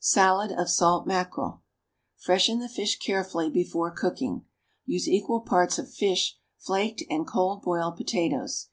[0.00, 1.62] =Salad of Salt Mackerel.=
[2.14, 4.44] Freshen the fish carefully before cooking.
[4.84, 8.68] Use equal parts of fish, flaked, and cold boiled potatoes.